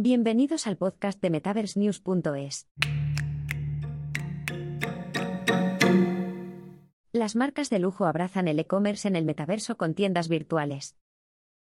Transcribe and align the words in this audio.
Bienvenidos 0.00 0.68
al 0.68 0.76
podcast 0.76 1.20
de 1.20 1.28
MetaverseNews.es. 1.28 2.68
Las 7.10 7.34
marcas 7.34 7.68
de 7.68 7.80
lujo 7.80 8.06
abrazan 8.06 8.46
el 8.46 8.60
e-commerce 8.60 9.08
en 9.08 9.16
el 9.16 9.24
metaverso 9.24 9.76
con 9.76 9.94
tiendas 9.94 10.28
virtuales. 10.28 10.96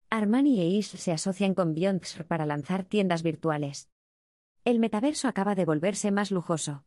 Armani 0.09 0.59
e 0.59 0.65
Isle 0.67 0.99
se 0.99 1.13
asocian 1.13 1.53
con 1.53 1.73
Beyondx 1.73 2.23
para 2.27 2.45
lanzar 2.45 2.83
tiendas 2.83 3.23
virtuales. 3.23 3.89
El 4.65 4.79
metaverso 4.79 5.29
acaba 5.29 5.55
de 5.55 5.63
volverse 5.63 6.11
más 6.11 6.29
lujoso. 6.29 6.83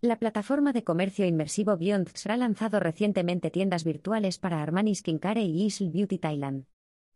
La 0.00 0.18
plataforma 0.18 0.72
de 0.72 0.82
comercio 0.82 1.24
inmersivo 1.24 1.76
Beyondx 1.76 2.26
ha 2.26 2.36
lanzado 2.36 2.80
recientemente 2.80 3.52
tiendas 3.52 3.84
virtuales 3.84 4.38
para 4.38 4.60
Armani 4.60 4.96
Skincare 4.96 5.42
y 5.42 5.66
Isle 5.66 5.90
Beauty 5.90 6.18
Thailand. 6.18 6.66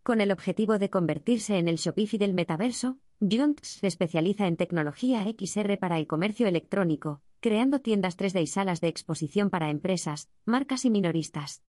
Con 0.05 0.21
el 0.21 0.31
objetivo 0.31 0.79
de 0.79 0.91
convertirse 0.91 1.59
en 1.59 1.67
el 1.67 1.75
Shopify 1.75 2.21
del 2.21 2.35
metaverso, 2.35 2.99
Beyondx 3.21 3.81
se 3.81 3.89
especializa 3.89 4.47
en 4.47 4.57
tecnología 4.57 5.25
XR 5.25 5.77
para 5.79 5.99
el 5.99 6.07
comercio 6.07 6.47
electrónico, 6.47 7.21
creando 7.41 7.81
tiendas 7.81 8.17
3D 8.17 8.43
y 8.43 8.47
salas 8.47 8.81
de 8.81 8.87
exposición 8.87 9.51
para 9.51 9.71
empresas, 9.71 10.31
marcas 10.45 10.85
y 10.85 10.91
minoristas. 10.91 11.65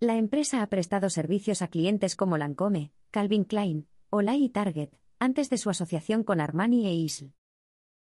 La 0.00 0.16
empresa 0.16 0.62
ha 0.62 0.66
prestado 0.68 1.10
servicios 1.10 1.60
a 1.60 1.68
clientes 1.68 2.16
como 2.16 2.38
Lancome, 2.38 2.90
Calvin 3.10 3.44
Klein, 3.44 3.86
Olay 4.08 4.44
y 4.44 4.48
Target, 4.48 4.90
antes 5.18 5.50
de 5.50 5.58
su 5.58 5.68
asociación 5.68 6.24
con 6.24 6.40
Armani 6.40 6.86
e 6.86 6.94
Isle. 6.94 7.34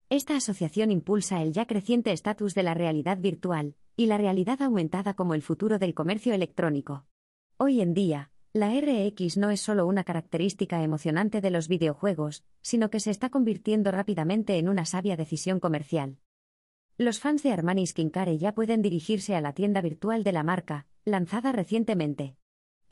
Esta 0.09 0.37
asociación 0.37 0.89
impulsa 0.89 1.41
el 1.41 1.51
ya 1.51 1.65
creciente 1.67 2.13
estatus 2.13 2.53
de 2.53 2.63
la 2.63 2.73
realidad 2.73 3.17
virtual 3.17 3.75
y 3.97 4.05
la 4.05 4.17
realidad 4.17 4.61
aumentada 4.61 5.13
como 5.13 5.33
el 5.33 5.41
futuro 5.41 5.77
del 5.77 5.93
comercio 5.93 6.33
electrónico. 6.33 7.05
Hoy 7.57 7.81
en 7.81 7.93
día, 7.93 8.31
la 8.55 8.69
RX 8.69 9.37
no 9.37 9.49
es 9.49 9.61
solo 9.61 9.87
una 9.87 10.03
característica 10.03 10.83
emocionante 10.83 11.41
de 11.41 11.49
los 11.49 11.67
videojuegos, 11.67 12.43
sino 12.61 12.91
que 12.91 12.99
se 12.99 13.09
está 13.09 13.31
convirtiendo 13.31 13.89
rápidamente 13.89 14.59
en 14.59 14.69
una 14.69 14.85
sabia 14.85 15.17
decisión 15.17 15.59
comercial. 15.59 16.19
Los 16.95 17.19
fans 17.19 17.41
de 17.41 17.51
Armani 17.51 17.87
Skincare 17.87 18.37
ya 18.37 18.53
pueden 18.53 18.83
dirigirse 18.83 19.35
a 19.35 19.41
la 19.41 19.53
tienda 19.53 19.81
virtual 19.81 20.23
de 20.23 20.33
la 20.33 20.43
marca, 20.43 20.85
lanzada 21.03 21.51
recientemente. 21.51 22.37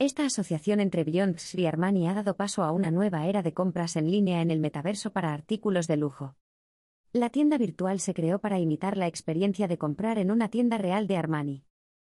Esta 0.00 0.26
asociación 0.26 0.80
entre 0.80 1.04
Beyoncé 1.04 1.60
y 1.60 1.66
Armani 1.66 2.08
ha 2.08 2.14
dado 2.14 2.34
paso 2.34 2.64
a 2.64 2.72
una 2.72 2.90
nueva 2.90 3.26
era 3.26 3.42
de 3.42 3.54
compras 3.54 3.94
en 3.94 4.10
línea 4.10 4.42
en 4.42 4.50
el 4.50 4.58
metaverso 4.58 5.12
para 5.12 5.32
artículos 5.32 5.86
de 5.86 5.96
lujo. 5.96 6.34
La 7.12 7.30
tienda 7.30 7.56
virtual 7.56 8.00
se 8.00 8.14
creó 8.14 8.40
para 8.40 8.58
imitar 8.58 8.96
la 8.96 9.06
experiencia 9.06 9.68
de 9.68 9.78
comprar 9.78 10.18
en 10.18 10.32
una 10.32 10.48
tienda 10.48 10.76
real 10.76 11.06
de 11.06 11.18
Armani. 11.18 11.64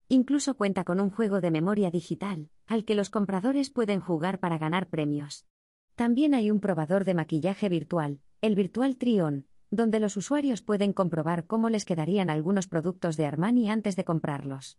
Incluso 0.09 0.55
cuenta 0.57 0.85
con 0.85 1.01
un 1.01 1.11
juego 1.11 1.41
de 1.41 1.51
memoria 1.51 1.91
digital, 1.91 2.51
al 2.67 2.85
que 2.85 2.95
los 2.95 3.11
compradores 3.11 3.71
pueden 3.71 4.01
jugar 4.01 4.39
para 4.39 4.59
ganar 4.59 4.89
premios. 4.89 5.47
También 5.95 6.35
hay 6.35 6.51
un 6.51 6.61
probador 6.61 7.05
de 7.05 7.15
maquillaje 7.15 7.69
virtual, 7.69 8.21
el 8.41 8.55
Virtual 8.55 8.97
Trion, 8.97 9.47
donde 9.71 10.01
los 10.01 10.17
usuarios 10.17 10.61
pueden 10.61 10.93
comprobar 10.93 11.47
cómo 11.47 11.71
les 11.71 11.85
quedarían 11.85 12.31
algunos 12.31 12.69
productos 12.69 13.17
de 13.17 13.27
Armani 13.27 13.71
antes 13.71 13.97
de 13.97 14.05
comprarlos. 14.05 14.79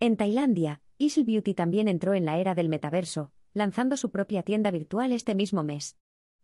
En 0.00 0.16
Tailandia, 0.16 0.82
Isle 0.98 1.24
Beauty 1.24 1.54
también 1.54 1.88
entró 1.88 2.14
en 2.14 2.24
la 2.24 2.38
era 2.38 2.54
del 2.54 2.68
metaverso, 2.68 3.32
lanzando 3.54 3.96
su 3.96 4.10
propia 4.10 4.42
tienda 4.42 4.70
virtual 4.70 5.12
este 5.12 5.34
mismo 5.34 5.62
mes. 5.62 5.96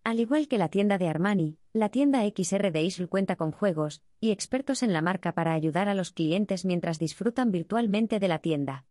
Al 0.07 0.21
igual 0.21 0.47
que 0.47 0.57
la 0.57 0.69
tienda 0.69 0.99
de 0.99 1.09
Armani, 1.09 1.59
la 1.73 1.89
tienda 1.89 2.23
XR 2.23 2.71
de 2.71 2.81
Isle 2.81 3.09
cuenta 3.09 3.35
con 3.35 3.51
juegos 3.51 4.05
y 4.21 4.31
expertos 4.31 4.85
en 4.85 4.93
la 4.93 5.03
marca 5.03 5.33
para 5.33 5.53
ayudar 5.53 5.89
a 5.89 5.95
los 5.95 6.13
clientes 6.13 6.65
mientras 6.65 7.01
disfrutan 7.01 7.51
virtualmente 7.51 8.21
de 8.21 8.29
la 8.29 8.39
tienda. 8.39 8.85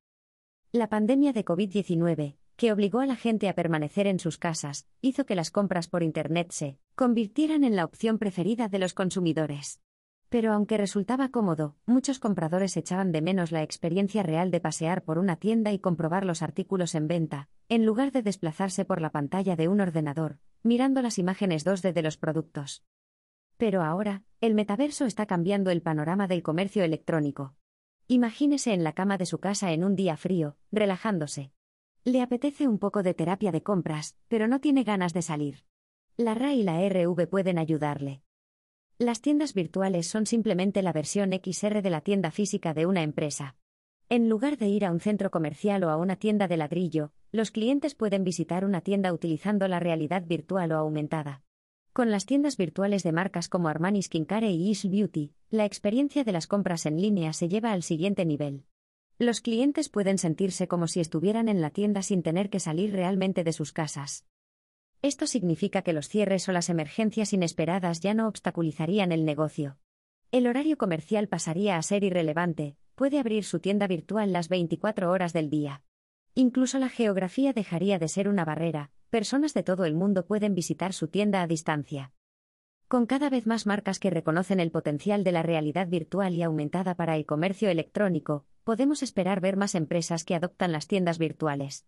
La 0.73 0.89
pandemia 0.89 1.31
de 1.31 1.45
COVID-19, 1.45 2.35
que 2.57 2.73
obligó 2.73 2.99
a 2.99 3.05
la 3.05 3.15
gente 3.15 3.47
a 3.47 3.55
permanecer 3.55 4.07
en 4.07 4.19
sus 4.19 4.37
casas, 4.37 4.89
hizo 4.99 5.25
que 5.25 5.35
las 5.35 5.51
compras 5.51 5.87
por 5.87 6.03
Internet 6.03 6.51
se 6.51 6.79
convirtieran 6.95 7.63
en 7.63 7.77
la 7.77 7.85
opción 7.85 8.17
preferida 8.17 8.67
de 8.67 8.79
los 8.79 8.93
consumidores. 8.93 9.79
Pero 10.27 10.51
aunque 10.51 10.75
resultaba 10.75 11.29
cómodo, 11.29 11.77
muchos 11.85 12.19
compradores 12.19 12.75
echaban 12.75 13.13
de 13.13 13.21
menos 13.21 13.53
la 13.53 13.63
experiencia 13.63 14.21
real 14.21 14.51
de 14.51 14.59
pasear 14.59 15.01
por 15.01 15.17
una 15.17 15.37
tienda 15.37 15.71
y 15.71 15.79
comprobar 15.79 16.25
los 16.25 16.41
artículos 16.41 16.93
en 16.93 17.07
venta, 17.07 17.47
en 17.69 17.85
lugar 17.85 18.11
de 18.11 18.21
desplazarse 18.21 18.83
por 18.83 18.99
la 18.99 19.11
pantalla 19.11 19.55
de 19.55 19.69
un 19.69 19.79
ordenador, 19.79 20.39
mirando 20.65 21.01
las 21.01 21.17
imágenes 21.17 21.65
2D 21.65 21.93
de 21.93 22.01
los 22.01 22.17
productos. 22.17 22.83
Pero 23.55 23.83
ahora, 23.83 24.23
el 24.41 24.53
metaverso 24.53 25.05
está 25.05 25.25
cambiando 25.25 25.71
el 25.71 25.81
panorama 25.81 26.27
del 26.27 26.43
comercio 26.43 26.83
electrónico. 26.83 27.55
Imagínese 28.07 28.73
en 28.73 28.83
la 28.83 28.91
cama 28.91 29.17
de 29.17 29.25
su 29.25 29.39
casa 29.39 29.71
en 29.71 29.83
un 29.85 29.95
día 29.95 30.17
frío, 30.17 30.57
relajándose, 30.71 31.51
le 32.05 32.21
apetece 32.21 32.67
un 32.67 32.77
poco 32.77 33.01
de 33.01 33.15
terapia 33.15 33.51
de 33.51 33.63
compras, 33.63 34.15
pero 34.27 34.47
no 34.47 34.61
tiene 34.61 34.83
ganas 34.83 35.11
de 35.11 35.23
salir. 35.23 35.63
La 36.17 36.35
RA 36.35 36.53
y 36.53 36.61
la 36.61 36.87
RV 36.87 37.27
pueden 37.27 37.57
ayudarle. 37.57 38.21
Las 38.99 39.21
tiendas 39.21 39.55
virtuales 39.55 40.07
son 40.07 40.27
simplemente 40.27 40.83
la 40.83 40.93
versión 40.93 41.31
XR 41.33 41.81
de 41.81 41.89
la 41.89 42.01
tienda 42.01 42.29
física 42.29 42.75
de 42.75 42.85
una 42.85 43.01
empresa. 43.01 43.55
En 44.07 44.29
lugar 44.29 44.57
de 44.57 44.67
ir 44.67 44.85
a 44.85 44.91
un 44.91 44.99
centro 44.99 45.31
comercial 45.31 45.83
o 45.83 45.89
a 45.89 45.97
una 45.97 46.15
tienda 46.15 46.47
de 46.47 46.57
ladrillo, 46.57 47.11
los 47.31 47.49
clientes 47.49 47.95
pueden 47.95 48.23
visitar 48.23 48.63
una 48.63 48.81
tienda 48.81 49.11
utilizando 49.11 49.67
la 49.67 49.79
realidad 49.79 50.23
virtual 50.27 50.73
o 50.73 50.77
aumentada. 50.77 51.41
Con 51.91 52.11
las 52.11 52.27
tiendas 52.27 52.55
virtuales 52.55 53.01
de 53.01 53.11
marcas 53.11 53.49
como 53.49 53.67
Armani 53.67 54.03
Skincare 54.03 54.51
y 54.51 54.69
Isle 54.69 54.91
Beauty, 54.91 55.33
la 55.49 55.65
experiencia 55.65 56.23
de 56.23 56.31
las 56.33 56.45
compras 56.45 56.85
en 56.85 57.01
línea 57.01 57.33
se 57.33 57.49
lleva 57.49 57.71
al 57.71 57.81
siguiente 57.81 58.25
nivel. 58.25 58.65
Los 59.17 59.41
clientes 59.41 59.89
pueden 59.89 60.19
sentirse 60.19 60.67
como 60.67 60.87
si 60.87 60.99
estuvieran 60.99 61.49
en 61.49 61.61
la 61.61 61.71
tienda 61.71 62.03
sin 62.03 62.21
tener 62.21 62.51
que 62.51 62.59
salir 62.59 62.91
realmente 62.91 63.43
de 63.43 63.53
sus 63.53 63.73
casas. 63.73 64.27
Esto 65.01 65.25
significa 65.25 65.81
que 65.81 65.93
los 65.93 66.09
cierres 66.09 66.47
o 66.47 66.51
las 66.51 66.69
emergencias 66.69 67.33
inesperadas 67.33 68.01
ya 68.01 68.13
no 68.13 68.27
obstaculizarían 68.27 69.11
el 69.11 69.25
negocio. 69.25 69.79
El 70.31 70.45
horario 70.45 70.77
comercial 70.77 71.27
pasaría 71.27 71.77
a 71.77 71.81
ser 71.81 72.03
irrelevante, 72.03 72.75
puede 72.95 73.19
abrir 73.19 73.43
su 73.43 73.59
tienda 73.59 73.87
virtual 73.87 74.33
las 74.33 74.49
24 74.49 75.11
horas 75.11 75.33
del 75.33 75.49
día. 75.49 75.83
Incluso 76.33 76.79
la 76.79 76.89
geografía 76.89 77.53
dejaría 77.53 77.99
de 77.99 78.07
ser 78.07 78.27
una 78.27 78.43
barrera, 78.43 78.91
personas 79.09 79.53
de 79.53 79.63
todo 79.63 79.85
el 79.85 79.95
mundo 79.95 80.25
pueden 80.25 80.55
visitar 80.55 80.93
su 80.93 81.07
tienda 81.07 81.41
a 81.41 81.47
distancia. 81.47 82.11
Con 82.87 83.05
cada 83.05 83.29
vez 83.29 83.47
más 83.47 83.65
marcas 83.65 83.99
que 83.99 84.09
reconocen 84.09 84.59
el 84.59 84.71
potencial 84.71 85.23
de 85.23 85.31
la 85.31 85.43
realidad 85.43 85.87
virtual 85.87 86.35
y 86.35 86.43
aumentada 86.43 86.95
para 86.95 87.15
el 87.15 87.25
comercio 87.25 87.69
electrónico, 87.69 88.45
podemos 88.63 89.03
esperar 89.03 89.41
ver 89.41 89.57
más 89.57 89.75
empresas 89.75 90.23
que 90.23 90.35
adoptan 90.35 90.71
las 90.71 90.87
tiendas 90.87 91.17
virtuales. 91.17 91.85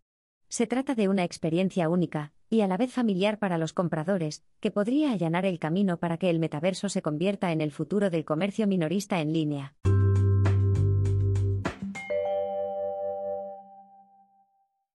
Se 0.50 0.66
trata 0.66 0.96
de 0.96 1.09
una 1.09 1.23
experiencia 1.23 1.90
única, 1.90 2.31
y 2.50 2.62
a 2.62 2.67
la 2.67 2.78
vez 2.78 2.94
familiar 2.94 3.38
para 3.38 3.57
los 3.57 3.73
compradores, 3.73 4.46
que 4.59 4.72
podría 4.72 5.12
allanar 5.12 5.46
el 5.46 5.59
camino 5.59 5.97
para 6.00 6.17
que 6.17 6.29
el 6.29 6.40
metaverso 6.40 6.88
se 6.88 7.01
convierta 7.01 7.51
en 7.51 7.62
el 7.62 7.72
futuro 7.72 8.09
del 8.09 8.23
comercio 8.23 8.66
minorista 8.66 9.19
en 9.19 9.34
línea. 9.34 9.75